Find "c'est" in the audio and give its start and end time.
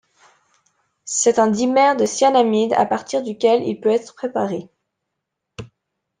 1.05-1.37